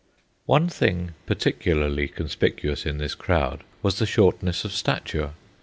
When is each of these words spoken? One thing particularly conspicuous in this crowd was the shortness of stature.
One 0.47 0.67
thing 0.67 1.11
particularly 1.27 2.07
conspicuous 2.07 2.87
in 2.87 2.97
this 2.97 3.13
crowd 3.13 3.63
was 3.83 3.99
the 3.99 4.07
shortness 4.07 4.65
of 4.65 4.71
stature. 4.71 5.33